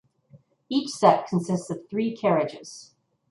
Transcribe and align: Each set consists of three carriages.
Each 0.67 0.89
set 0.89 1.27
consists 1.27 1.69
of 1.69 1.87
three 1.87 2.17
carriages. 2.17 2.95